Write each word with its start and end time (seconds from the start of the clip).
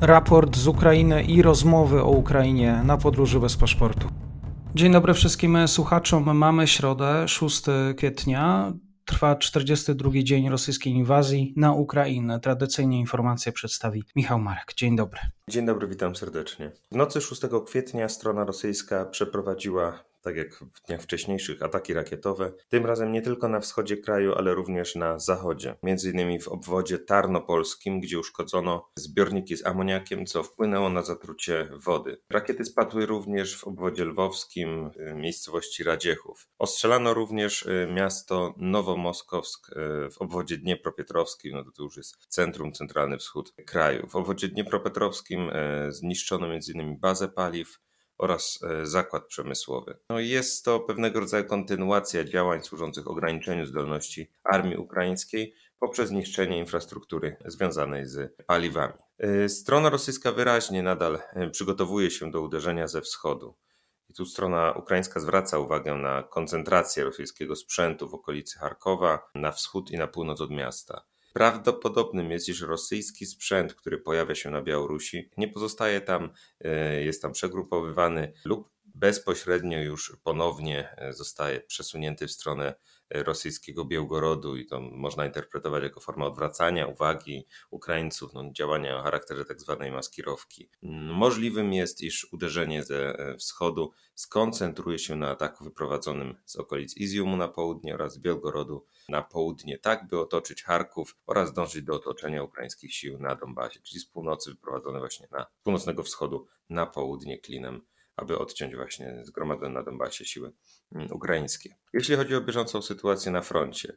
raport 0.00 0.56
z 0.56 0.68
Ukrainy 0.68 1.22
i 1.22 1.42
rozmowy 1.42 2.02
o 2.02 2.10
Ukrainie 2.10 2.82
na 2.84 2.96
podróży 2.96 3.40
bez 3.40 3.56
paszportu. 3.56 4.08
Dzień 4.74 4.92
dobry 4.92 5.14
wszystkim 5.14 5.68
słuchaczom. 5.68 6.36
Mamy 6.36 6.66
środę, 6.66 7.28
6 7.28 7.62
kwietnia. 7.96 8.72
Trwa 9.04 9.36
42 9.36 10.10
dzień 10.22 10.48
rosyjskiej 10.48 10.92
inwazji 10.92 11.54
na 11.56 11.72
Ukrainę. 11.72 12.40
Tradycyjnie 12.40 13.00
informacje 13.00 13.52
przedstawi 13.52 14.04
Michał 14.16 14.38
Marek. 14.38 14.74
Dzień 14.76 14.96
dobry. 14.96 15.20
Dzień 15.50 15.66
dobry, 15.66 15.88
witam 15.88 16.16
serdecznie. 16.16 16.72
W 16.92 16.96
nocy 16.96 17.20
6 17.20 17.42
kwietnia 17.66 18.08
strona 18.08 18.44
rosyjska 18.44 19.04
przeprowadziła 19.04 20.04
tak 20.28 20.36
jak 20.36 20.54
w 20.54 20.86
dniach 20.86 21.02
wcześniejszych, 21.02 21.62
ataki 21.62 21.94
rakietowe, 21.94 22.52
tym 22.68 22.86
razem 22.86 23.12
nie 23.12 23.22
tylko 23.22 23.48
na 23.48 23.60
wschodzie 23.60 23.96
kraju, 23.96 24.34
ale 24.34 24.54
również 24.54 24.94
na 24.94 25.18
zachodzie. 25.18 25.74
Między 25.82 26.10
innymi 26.10 26.40
w 26.40 26.48
obwodzie 26.48 26.98
tarnopolskim, 26.98 28.00
gdzie 28.00 28.18
uszkodzono 28.18 28.88
zbiorniki 28.96 29.56
z 29.56 29.66
amoniakiem, 29.66 30.26
co 30.26 30.42
wpłynęło 30.42 30.88
na 30.90 31.02
zatrucie 31.02 31.68
wody. 31.72 32.20
Rakiety 32.30 32.64
spadły 32.64 33.06
również 33.06 33.56
w 33.56 33.64
obwodzie 33.64 34.04
lwowskim, 34.04 34.90
y, 35.10 35.14
miejscowości 35.14 35.84
Radziechów. 35.84 36.48
Ostrzelano 36.58 37.14
również 37.14 37.62
y, 37.62 37.88
miasto 37.94 38.54
Nowomoskowsk 38.56 39.68
y, 39.72 40.10
w 40.10 40.18
obwodzie 40.18 40.58
dniepropietrowskim, 40.58 41.52
no 41.52 41.64
to 41.76 41.82
już 41.82 41.96
jest 41.96 42.26
centrum, 42.28 42.72
centralny 42.72 43.18
wschód 43.18 43.54
kraju. 43.66 44.06
W 44.06 44.16
obwodzie 44.16 44.48
dniepropetrowskim 44.48 45.50
zniszczono 45.88 46.46
m.in. 46.46 46.98
bazę 46.98 47.28
paliw, 47.28 47.78
oraz 48.18 48.60
e, 48.62 48.86
zakład 48.86 49.26
przemysłowy. 49.26 49.98
No 50.10 50.20
jest 50.20 50.64
to 50.64 50.80
pewnego 50.80 51.20
rodzaju 51.20 51.44
kontynuacja 51.44 52.24
działań 52.24 52.62
służących 52.62 53.08
ograniczeniu 53.08 53.66
zdolności 53.66 54.30
armii 54.44 54.76
ukraińskiej 54.76 55.54
poprzez 55.78 56.10
niszczenie 56.10 56.58
infrastruktury 56.58 57.36
związanej 57.44 58.06
z 58.06 58.36
paliwami. 58.46 58.94
E, 59.18 59.48
strona 59.48 59.90
rosyjska 59.90 60.32
wyraźnie 60.32 60.82
nadal 60.82 61.18
e, 61.32 61.50
przygotowuje 61.50 62.10
się 62.10 62.30
do 62.30 62.42
uderzenia 62.42 62.86
ze 62.86 63.00
wschodu. 63.00 63.54
I 64.08 64.14
tu 64.14 64.26
strona 64.26 64.72
ukraińska 64.72 65.20
zwraca 65.20 65.58
uwagę 65.58 65.94
na 65.94 66.22
koncentrację 66.22 67.04
rosyjskiego 67.04 67.56
sprzętu 67.56 68.08
w 68.08 68.14
okolicy 68.14 68.58
Charkowa, 68.58 69.30
na 69.34 69.52
wschód 69.52 69.90
i 69.90 69.98
na 69.98 70.06
północ 70.06 70.40
od 70.40 70.50
miasta. 70.50 71.04
Prawdopodobnym 71.38 72.30
jest, 72.30 72.48
iż 72.48 72.60
rosyjski 72.60 73.26
sprzęt, 73.26 73.74
który 73.74 73.98
pojawia 73.98 74.34
się 74.34 74.50
na 74.50 74.62
Białorusi, 74.62 75.30
nie 75.36 75.48
pozostaje 75.48 76.00
tam, 76.00 76.30
e, 76.60 77.02
jest 77.02 77.22
tam 77.22 77.32
przegrupowywany 77.32 78.32
lub 78.44 78.70
bezpośrednio 78.98 79.78
już 79.78 80.16
ponownie 80.24 80.94
e, 80.96 81.12
zostaje 81.12 81.60
przesunięty 81.60 82.26
w 82.26 82.32
stronę 82.32 82.74
e, 83.10 83.22
rosyjskiego 83.22 83.84
Białgorodu 83.84 84.56
i 84.56 84.66
to 84.66 84.80
można 84.80 85.26
interpretować 85.26 85.82
jako 85.82 86.00
formę 86.00 86.26
odwracania 86.26 86.86
uwagi 86.86 87.46
Ukraińców, 87.70 88.34
no, 88.34 88.52
działania 88.52 88.98
o 88.98 89.02
charakterze 89.02 89.44
tak 89.44 89.60
zwanej 89.60 89.92
maskirowki. 89.92 90.70
Możliwym 91.12 91.72
jest, 91.72 92.00
iż 92.00 92.32
uderzenie 92.32 92.84
ze 92.84 93.14
wschodu 93.38 93.92
skoncentruje 94.14 94.98
się 94.98 95.16
na 95.16 95.30
ataku 95.30 95.64
wyprowadzonym 95.64 96.34
z 96.44 96.56
okolic 96.56 96.96
Iziumu 96.96 97.36
na 97.36 97.48
południe 97.48 97.94
oraz 97.94 98.18
Białgorodu 98.18 98.84
na 99.08 99.22
południe, 99.22 99.78
tak 99.78 100.08
by 100.08 100.20
otoczyć 100.20 100.62
Charków 100.62 101.16
oraz 101.26 101.52
dążyć 101.52 101.82
do 101.82 101.94
otoczenia 101.94 102.42
ukraińskich 102.42 102.94
sił 102.94 103.18
na 103.18 103.34
Donbasie, 103.34 103.80
czyli 103.80 104.00
z 104.00 104.06
północy 104.06 104.50
wyprowadzone 104.50 104.98
właśnie 104.98 105.28
na 105.30 105.46
północnego 105.62 106.02
wschodu 106.02 106.46
na 106.70 106.86
południe 106.86 107.38
klinem 107.38 107.82
aby 108.20 108.38
odciąć 108.38 108.76
właśnie 108.76 109.20
zgromadzone 109.24 109.70
na 109.70 109.82
Donbasie 109.82 110.24
siły 110.24 110.52
mm, 110.94 111.12
ukraińskie. 111.12 111.74
Jeśli 111.92 112.16
chodzi 112.16 112.34
o 112.34 112.40
bieżącą 112.40 112.82
sytuację 112.82 113.32
na 113.32 113.42
froncie, 113.42 113.96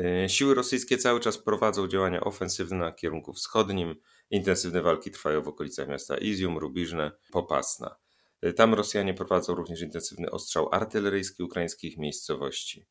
y, 0.00 0.28
siły 0.28 0.54
rosyjskie 0.54 0.98
cały 0.98 1.20
czas 1.20 1.38
prowadzą 1.38 1.88
działania 1.88 2.20
ofensywne 2.20 2.76
na 2.76 2.92
kierunku 2.92 3.32
wschodnim. 3.32 3.94
Intensywne 4.30 4.82
walki 4.82 5.10
trwają 5.10 5.42
w 5.42 5.48
okolicach 5.48 5.88
miasta 5.88 6.18
Izium, 6.18 6.58
Rubiżne, 6.58 7.12
Popasna. 7.32 7.96
Y, 8.44 8.52
tam 8.52 8.74
Rosjanie 8.74 9.14
prowadzą 9.14 9.54
również 9.54 9.80
intensywny 9.80 10.30
ostrzał 10.30 10.68
artyleryjski 10.72 11.42
ukraińskich 11.42 11.98
miejscowości. 11.98 12.86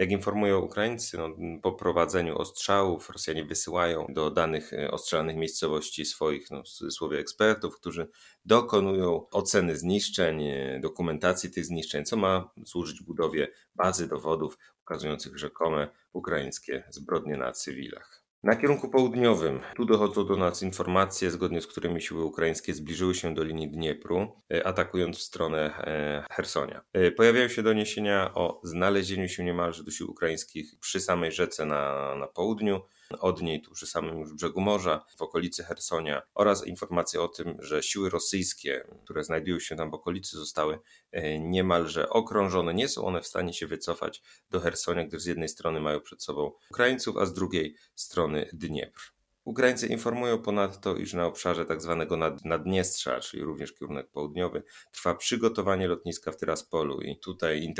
Jak 0.00 0.10
informują 0.10 0.58
Ukraińcy, 0.58 1.18
no, 1.18 1.28
po 1.62 1.72
prowadzeniu 1.72 2.38
ostrzałów 2.38 3.10
Rosjanie 3.10 3.44
wysyłają 3.44 4.06
do 4.08 4.30
danych 4.30 4.72
e, 4.72 4.90
ostrzelanych 4.90 5.36
miejscowości 5.36 6.04
swoich, 6.04 6.50
no, 6.50 6.62
w 6.62 6.68
cudzysłowie, 6.68 7.18
ekspertów, 7.18 7.76
którzy 7.76 8.08
dokonują 8.44 9.30
oceny 9.30 9.76
zniszczeń, 9.76 10.44
e, 10.44 10.80
dokumentacji 10.80 11.50
tych 11.50 11.64
zniszczeń, 11.64 12.04
co 12.04 12.16
ma 12.16 12.50
służyć 12.64 13.02
budowie 13.02 13.48
bazy 13.74 14.08
dowodów 14.08 14.58
ukazujących 14.82 15.38
rzekome 15.38 15.88
ukraińskie 16.12 16.84
zbrodnie 16.90 17.36
na 17.36 17.52
cywilach. 17.52 18.19
Na 18.42 18.56
kierunku 18.56 18.88
południowym, 18.88 19.60
tu 19.76 19.84
dochodzą 19.84 20.26
do 20.26 20.36
nas 20.36 20.62
informacje, 20.62 21.30
zgodnie 21.30 21.60
z 21.60 21.66
którymi 21.66 22.02
siły 22.02 22.24
ukraińskie 22.24 22.74
zbliżyły 22.74 23.14
się 23.14 23.34
do 23.34 23.44
linii 23.44 23.70
Dniepru, 23.70 24.32
e, 24.52 24.66
atakując 24.66 25.18
w 25.18 25.22
stronę 25.22 25.58
e, 25.58 26.24
Hersonia. 26.30 26.80
E, 26.92 27.10
pojawiają 27.10 27.48
się 27.48 27.62
doniesienia 27.62 28.34
o 28.34 28.60
znalezieniu 28.64 29.28
się 29.28 29.44
niemalże 29.44 29.84
do 29.84 29.90
sił 29.90 30.10
ukraińskich 30.10 30.78
przy 30.80 31.00
samej 31.00 31.32
rzece 31.32 31.66
na, 31.66 32.14
na 32.14 32.26
południu, 32.26 32.80
od 33.18 33.42
niej 33.42 33.62
tu 33.62 33.70
przy 33.70 33.86
samym 33.86 34.18
już 34.18 34.34
brzegu 34.34 34.60
morza, 34.60 35.04
w 35.16 35.22
okolicy 35.22 35.64
Hersonia 35.64 36.22
oraz 36.34 36.66
informacje 36.66 37.22
o 37.22 37.28
tym, 37.28 37.56
że 37.58 37.82
siły 37.82 38.10
rosyjskie, 38.10 38.84
które 39.04 39.24
znajdują 39.24 39.60
się 39.60 39.76
tam 39.76 39.90
w 39.90 39.94
okolicy, 39.94 40.36
zostały 40.36 40.78
e, 41.12 41.38
niemalże 41.38 42.10
okrążone. 42.10 42.74
Nie 42.74 42.88
są 42.88 43.04
one 43.04 43.20
w 43.22 43.26
stanie 43.26 43.54
się 43.54 43.66
wycofać 43.66 44.22
do 44.50 44.60
Hersonia, 44.60 45.04
gdyż 45.04 45.22
z 45.22 45.26
jednej 45.26 45.48
strony 45.48 45.80
mają 45.80 46.00
przed 46.00 46.22
sobą 46.22 46.52
Ukraińców, 46.70 47.16
a 47.16 47.26
z 47.26 47.32
drugiej 47.32 47.76
strony 47.94 48.50
Dniepr. 48.52 49.19
Ukraińcy 49.44 49.86
informują 49.86 50.38
ponadto, 50.38 50.96
iż 50.96 51.14
na 51.14 51.26
obszarze 51.26 51.66
tzw. 51.66 52.06
Tak 52.08 52.44
Naddniestrza, 52.44 53.20
czyli 53.20 53.42
również 53.42 53.72
kierunek 53.72 54.10
południowy, 54.10 54.62
trwa 54.92 55.14
przygotowanie 55.14 55.88
lotniska 55.88 56.32
w 56.32 56.36
Tyraspolu 56.36 57.00
i 57.00 57.18
tutaj 57.18 57.74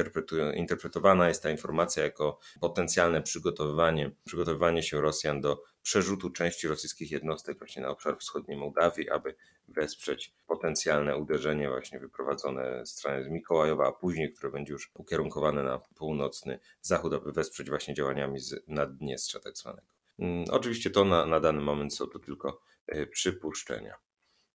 interpretowana 0.54 1.28
jest 1.28 1.42
ta 1.42 1.50
informacja 1.50 2.04
jako 2.04 2.38
potencjalne 2.60 3.22
przygotowywanie, 3.22 4.10
przygotowywanie 4.24 4.82
się 4.82 5.00
Rosjan 5.00 5.40
do 5.40 5.62
przerzutu 5.82 6.30
części 6.30 6.68
rosyjskich 6.68 7.10
jednostek 7.10 7.58
właśnie 7.58 7.82
na 7.82 7.88
obszar 7.88 8.18
wschodniej 8.18 8.58
Mołdawii, 8.58 9.10
aby 9.10 9.34
wesprzeć 9.68 10.34
potencjalne 10.46 11.16
uderzenie 11.16 11.68
właśnie 11.68 12.00
wyprowadzone 12.00 12.86
z 12.86 12.90
strony 12.90 13.30
Mikołajowa, 13.30 13.88
a 13.88 13.92
później, 13.92 14.32
które 14.32 14.52
będzie 14.52 14.72
już 14.72 14.90
ukierunkowane 14.94 15.62
na 15.62 15.78
północny 15.78 16.58
zachód, 16.80 17.14
aby 17.14 17.32
wesprzeć 17.32 17.68
właśnie 17.68 17.94
działaniami 17.94 18.40
z 18.40 18.62
Naddniestrza 18.68 19.40
tak 19.40 19.56
zwanego. 19.56 19.99
Mm, 20.20 20.44
oczywiście 20.50 20.90
to 20.90 21.04
na, 21.04 21.26
na 21.26 21.40
dany 21.40 21.60
moment 21.60 21.94
są 21.94 22.06
to 22.06 22.18
tylko 22.18 22.60
e, 22.86 23.06
przypuszczenia. 23.06 23.94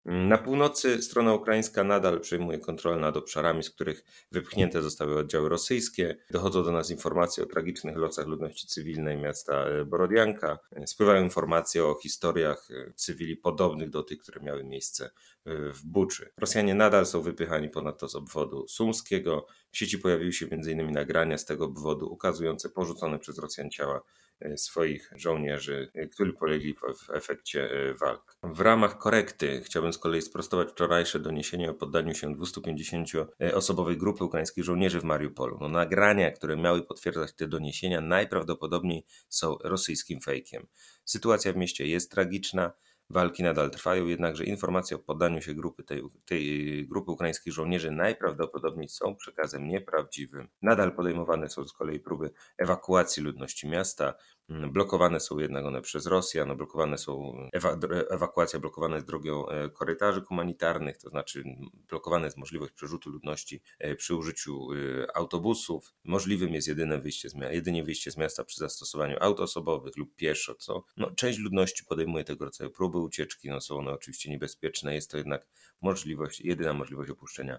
Mm, 0.06 0.28
na 0.28 0.38
północy 0.38 1.02
strona 1.02 1.34
ukraińska 1.34 1.84
nadal 1.84 2.20
przejmuje 2.20 2.58
kontrolę 2.58 2.96
nad 2.96 3.16
obszarami, 3.16 3.62
z 3.62 3.70
których 3.70 4.04
wypchnięte 4.32 4.82
zostały 4.82 5.18
oddziały 5.18 5.48
rosyjskie. 5.48 6.16
Dochodzą 6.30 6.64
do 6.64 6.72
nas 6.72 6.90
informacje 6.90 7.44
o 7.44 7.46
tragicznych 7.46 7.96
losach 7.96 8.26
ludności 8.26 8.66
cywilnej 8.66 9.16
miasta 9.16 9.64
e, 9.64 9.84
Borodianka. 9.84 10.58
Spływają 10.86 11.24
informacje 11.24 11.84
o 11.84 11.98
historiach 12.02 12.68
e, 12.70 12.92
cywili 12.96 13.36
podobnych 13.36 13.90
do 13.90 14.02
tych, 14.02 14.18
które 14.18 14.40
miały 14.40 14.64
miejsce 14.64 15.10
w 15.46 15.80
Buczy. 15.84 16.32
Rosjanie 16.36 16.74
nadal 16.74 17.06
są 17.06 17.20
wypychani 17.20 17.68
ponadto 17.68 18.08
z 18.08 18.16
obwodu 18.16 18.68
sumskiego. 18.68 19.46
W 19.70 19.78
sieci 19.78 19.98
pojawiły 19.98 20.32
się 20.32 20.46
m.in. 20.50 20.90
nagrania 20.90 21.38
z 21.38 21.44
tego 21.44 21.64
obwodu 21.64 22.12
ukazujące 22.12 22.70
porzucone 22.70 23.18
przez 23.18 23.38
Rosjan 23.38 23.70
ciała 23.70 24.02
swoich 24.56 25.10
żołnierzy, 25.16 25.90
e, 25.94 26.06
którzy 26.06 26.32
polegli 26.32 26.74
w 26.74 27.10
efekcie 27.10 27.70
e, 27.70 27.94
walk. 27.94 28.36
W 28.42 28.60
ramach 28.60 28.98
korekty 28.98 29.62
chciałbym 29.64 29.92
z 29.92 29.98
kolei 29.98 30.22
sprostować 30.22 30.68
wczorajsze 30.68 31.20
doniesienie 31.20 31.70
o 31.70 31.74
poddaniu 31.74 32.14
się 32.14 32.34
250-osobowej 32.34 33.96
grupy 33.96 34.24
ukraińskich 34.24 34.64
żołnierzy 34.64 35.00
w 35.00 35.04
Mariupolu. 35.04 35.58
No, 35.60 35.68
nagrania, 35.68 36.30
które 36.30 36.56
miały 36.56 36.82
potwierdzać 36.82 37.32
te 37.32 37.46
doniesienia, 37.48 38.00
najprawdopodobniej 38.00 39.06
są 39.28 39.56
rosyjskim 39.64 40.20
fejkiem. 40.20 40.66
Sytuacja 41.04 41.52
w 41.52 41.56
mieście 41.56 41.86
jest 41.86 42.10
tragiczna. 42.10 42.72
Walki 43.10 43.42
nadal 43.42 43.70
trwają, 43.70 44.06
jednakże 44.06 44.44
informacje 44.44 44.96
o 44.96 45.00
poddaniu 45.00 45.42
się 45.42 45.54
grupy 45.54 45.84
tej, 45.84 46.02
tej 46.24 46.86
grupy 46.88 47.10
ukraińskich 47.10 47.52
żołnierzy 47.52 47.90
najprawdopodobniej 47.90 48.88
są 48.88 49.16
przekazem 49.16 49.68
nieprawdziwym. 49.68 50.48
Nadal 50.62 50.92
podejmowane 50.92 51.48
są 51.48 51.64
z 51.64 51.72
kolei 51.72 52.00
próby 52.00 52.30
ewakuacji 52.58 53.22
ludności 53.22 53.68
miasta. 53.68 54.14
Blokowane 54.48 55.20
są 55.20 55.38
jednak 55.38 55.64
one 55.64 55.82
przez 55.82 56.06
Rosjan, 56.06 56.56
blokowane 56.56 56.98
są, 56.98 57.36
ewa, 57.52 57.78
ewakuacja 58.10 58.58
blokowana 58.58 58.94
jest 58.94 59.06
drogą 59.06 59.48
e, 59.48 59.70
korytarzy 59.70 60.20
humanitarnych, 60.20 60.98
to 60.98 61.10
znaczy 61.10 61.44
blokowana 61.88 62.24
jest 62.24 62.36
możliwość 62.36 62.72
przerzutu 62.72 63.10
ludności 63.10 63.62
e, 63.78 63.94
przy 63.94 64.14
użyciu 64.14 64.68
e, 64.72 65.16
autobusów. 65.16 65.92
Możliwym 66.04 66.54
jest 66.54 66.68
jedyne 66.68 66.98
wyjście 66.98 67.28
z, 67.28 67.34
jedynie 67.50 67.84
wyjście 67.84 68.10
z 68.10 68.16
miasta 68.16 68.44
przy 68.44 68.56
zastosowaniu 68.56 69.16
aut 69.20 69.40
osobowych 69.40 69.96
lub 69.96 70.14
pieszo, 70.16 70.54
co 70.54 70.84
no, 70.96 71.10
część 71.10 71.38
ludności 71.38 71.84
podejmuje 71.84 72.24
tego 72.24 72.44
rodzaju 72.44 72.70
próby 72.70 72.98
ucieczki, 72.98 73.48
no 73.48 73.60
są 73.60 73.78
one 73.78 73.92
oczywiście 73.92 74.30
niebezpieczne, 74.30 74.94
jest 74.94 75.10
to 75.10 75.16
jednak 75.16 75.46
możliwość, 75.80 76.40
jedyna 76.40 76.72
możliwość 76.72 77.10
opuszczenia 77.10 77.58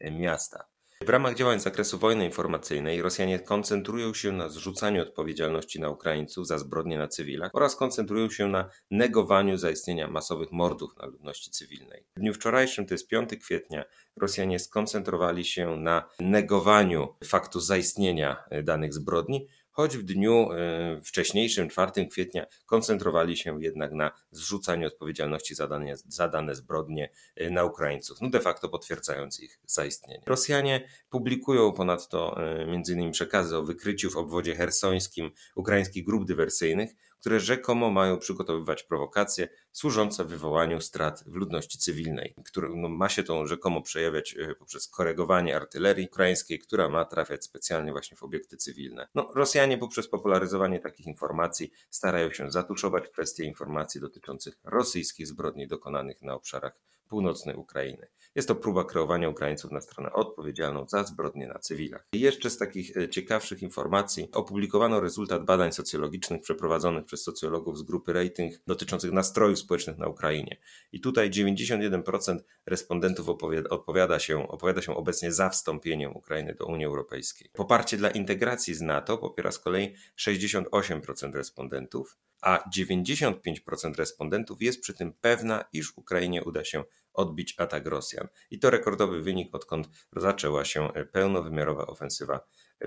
miasta. 0.00 0.73
W 1.00 1.08
ramach 1.08 1.34
działań 1.34 1.60
z 1.60 1.62
zakresu 1.62 1.98
wojny 1.98 2.24
informacyjnej 2.24 3.02
Rosjanie 3.02 3.38
koncentrują 3.38 4.14
się 4.14 4.32
na 4.32 4.48
zrzucaniu 4.48 5.02
odpowiedzialności 5.02 5.80
na 5.80 5.90
Ukraińców 5.90 6.46
za 6.46 6.58
zbrodnie 6.58 6.98
na 6.98 7.08
cywilach 7.08 7.50
oraz 7.54 7.76
koncentrują 7.76 8.30
się 8.30 8.48
na 8.48 8.70
negowaniu 8.90 9.56
zaistnienia 9.56 10.08
masowych 10.08 10.52
mordów 10.52 10.96
na 10.96 11.06
ludności 11.06 11.50
cywilnej. 11.50 12.04
W 12.16 12.20
dniu 12.20 12.34
wczorajszym, 12.34 12.86
to 12.86 12.94
jest 12.94 13.08
5 13.08 13.30
kwietnia, 13.40 13.84
Rosjanie 14.16 14.58
skoncentrowali 14.58 15.44
się 15.44 15.76
na 15.76 16.08
negowaniu 16.20 17.08
faktu 17.24 17.60
zaistnienia 17.60 18.44
danych 18.62 18.94
zbrodni 18.94 19.46
choć 19.74 19.96
w 19.96 20.02
dniu 20.02 20.52
e, 20.52 21.00
wcześniejszym, 21.04 21.68
4 21.68 22.06
kwietnia, 22.06 22.46
koncentrowali 22.66 23.36
się 23.36 23.62
jednak 23.62 23.92
na 23.92 24.12
zrzucaniu 24.30 24.86
odpowiedzialności 24.86 25.54
za 25.54 25.66
dane, 25.66 25.94
za 25.96 26.28
dane 26.28 26.54
zbrodnie 26.54 27.10
e, 27.36 27.50
na 27.50 27.64
Ukraińców, 27.64 28.20
no 28.20 28.30
de 28.30 28.40
facto 28.40 28.68
potwierdzając 28.68 29.40
ich 29.40 29.60
zaistnienie. 29.66 30.22
Rosjanie 30.26 30.88
publikują 31.10 31.72
ponadto 31.72 32.42
e, 32.42 32.62
m.in. 32.62 33.10
przekazy 33.10 33.56
o 33.56 33.62
wykryciu 33.62 34.10
w 34.10 34.16
obwodzie 34.16 34.54
hersońskim 34.54 35.30
ukraińskich 35.54 36.04
grup 36.04 36.24
dywersyjnych, 36.24 36.90
które 37.24 37.40
rzekomo 37.40 37.90
mają 37.90 38.18
przygotowywać 38.18 38.82
prowokacje 38.82 39.48
służące 39.72 40.24
wywołaniu 40.24 40.80
strat 40.80 41.24
w 41.26 41.34
ludności 41.34 41.78
cywilnej, 41.78 42.34
które 42.44 42.68
no, 42.76 42.88
ma 42.88 43.08
się 43.08 43.22
to 43.22 43.46
rzekomo 43.46 43.82
przejawiać 43.82 44.36
e, 44.38 44.54
poprzez 44.54 44.88
korygowanie 44.88 45.56
artylerii 45.56 46.06
ukraińskiej, 46.06 46.58
która 46.58 46.88
ma 46.88 47.04
trafiać 47.04 47.44
specjalnie 47.44 47.92
właśnie 47.92 48.16
w 48.16 48.22
obiekty 48.22 48.56
cywilne. 48.56 49.08
No, 49.14 49.30
Rosjanie 49.34 49.78
poprzez 49.78 50.08
popularyzowanie 50.08 50.80
takich 50.80 51.06
informacji 51.06 51.72
starają 51.90 52.30
się 52.30 52.50
zatuszować 52.50 53.08
kwestie 53.08 53.44
informacji 53.44 54.00
dotyczących 54.00 54.54
rosyjskich 54.64 55.26
zbrodni 55.26 55.66
dokonanych 55.68 56.22
na 56.22 56.34
obszarach 56.34 56.80
północnej 57.08 57.56
Ukrainy. 57.56 58.06
Jest 58.34 58.48
to 58.48 58.54
próba 58.54 58.84
kreowania 58.84 59.28
Ukraińców 59.28 59.70
na 59.70 59.80
stronę 59.80 60.12
odpowiedzialną 60.12 60.86
za 60.86 61.04
zbrodnie 61.04 61.46
na 61.46 61.58
cywilach. 61.58 62.06
I 62.12 62.20
jeszcze 62.20 62.50
z 62.50 62.58
takich 62.58 62.96
e, 62.96 63.08
ciekawszych 63.08 63.62
informacji 63.62 64.28
opublikowano 64.32 65.00
rezultat 65.00 65.44
badań 65.44 65.72
socjologicznych 65.72 66.40
przeprowadzonych 66.42 67.04
przez 67.04 67.22
socjologów 67.22 67.78
z 67.78 67.82
grupy 67.82 68.12
rating 68.12 68.54
dotyczących 68.66 69.12
nastrojów 69.12 69.58
społecznych 69.58 69.98
na 69.98 70.08
Ukrainie. 70.08 70.56
I 70.92 71.00
tutaj 71.00 71.30
91% 71.30 72.38
respondentów 72.66 73.28
opowiada, 73.28 73.70
odpowiada 73.70 74.18
się, 74.18 74.48
opowiada 74.48 74.82
się 74.82 74.96
obecnie 74.96 75.32
za 75.32 75.48
wstąpieniem 75.48 76.16
Ukrainy 76.16 76.54
do 76.54 76.66
Unii 76.66 76.86
Europejskiej. 76.86 77.50
Poparcie 77.52 77.96
dla 77.96 78.10
integracji 78.10 78.74
z 78.74 78.80
NATO 78.80 79.18
popiera 79.18 79.52
z 79.52 79.58
kolei 79.58 79.94
68% 80.18 81.32
respondentów, 81.32 82.16
a 82.44 82.68
95% 82.78 83.94
respondentów 83.94 84.62
jest 84.62 84.80
przy 84.80 84.94
tym 84.94 85.12
pewna, 85.12 85.64
iż 85.72 85.96
Ukrainie 85.96 86.44
uda 86.44 86.64
się 86.64 86.84
odbić 87.12 87.54
atak 87.58 87.86
Rosjan. 87.86 88.28
I 88.50 88.58
to 88.58 88.70
rekordowy 88.70 89.22
wynik, 89.22 89.54
odkąd 89.54 89.88
zaczęła 90.16 90.64
się 90.64 90.88
pełnowymiarowa 91.12 91.86
ofensywa, 91.86 92.40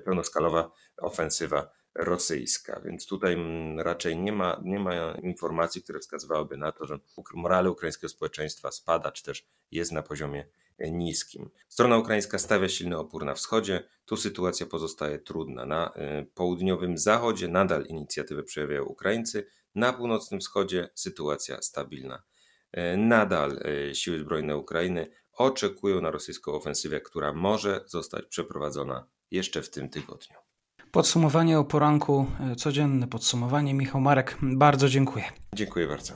pełnoskalowa 0.06 0.71
ofensywa 0.98 1.71
rosyjska. 1.95 2.81
Więc 2.86 3.06
tutaj 3.06 3.33
mm, 3.33 3.80
raczej 3.80 4.18
nie 4.18 4.31
ma, 4.31 4.62
nie 4.63 4.80
ma 4.80 5.12
informacji, 5.12 5.83
które 5.83 6.00
wskazywałyby 6.00 6.57
na 6.57 6.71
to, 6.71 6.86
że 6.86 7.00
morale 7.33 7.71
ukraińskiego 7.71 8.09
społeczeństwa 8.09 8.71
spada, 8.71 9.12
czy 9.12 9.24
też 9.24 9.48
jest 9.71 9.92
na 9.92 10.04
poziomie 10.04 10.48
niskim. 10.79 11.50
Strona 11.69 11.97
ukraińska 11.97 12.39
stawia 12.39 12.69
silny 12.69 12.97
opór 12.97 13.25
na 13.25 13.33
wschodzie, 13.33 13.83
tu 14.06 14.18
sytuacja 14.18 14.65
pozostaje 14.65 15.19
trudna. 15.19 15.65
Na 15.65 15.91
y, 16.21 16.25
południowym 16.25 16.97
zachodzie 16.97 17.47
nadal 17.47 17.85
inicjatywę 17.85 18.44
przejawiają 18.44 18.83
Ukraińcy, 18.83 19.47
na 19.75 19.94
północnym 19.94 20.39
wschodzie 20.39 20.89
sytuacja 20.95 21.62
stabilna. 21.62 22.24
Y, 22.77 22.97
nadal 22.97 23.59
y, 23.89 23.95
siły 23.95 24.19
zbrojne 24.19 24.57
Ukrainy 24.57 25.07
oczekują 25.33 26.01
na 26.01 26.12
rosyjską 26.12 26.53
ofensywę, 26.53 27.01
która 27.01 27.33
może 27.33 27.83
zostać 27.88 28.25
przeprowadzona 28.25 29.07
jeszcze 29.31 29.62
w 29.62 29.69
tym 29.69 29.89
tygodniu. 29.89 30.38
Podsumowanie 30.91 31.59
o 31.59 31.63
poranku, 31.63 32.25
codzienne 32.57 33.07
podsumowanie. 33.07 33.73
Michał 33.73 34.01
Marek, 34.01 34.38
bardzo 34.41 34.89
dziękuję. 34.89 35.25
Dziękuję 35.53 35.88
bardzo. 35.88 36.13